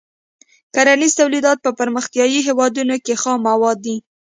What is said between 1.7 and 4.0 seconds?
پرمختیايي هېوادونو کې خام مواد دي.